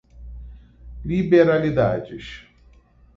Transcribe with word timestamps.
liberalidades 1.05 2.25